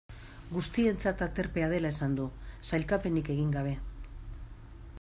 Guztientzat 0.53 1.21
aterpea 1.25 1.67
dela 1.73 1.91
esan 1.95 2.15
du, 2.21 2.25
sailkapenik 2.73 3.33
egin 3.35 3.53
gabe. 3.59 3.75